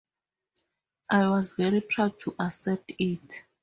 I 1.11 1.29
was 1.29 1.53
very 1.53 1.79
proud 1.81 2.17
to 2.21 2.33
accept 2.39 2.91
it. 2.97 3.43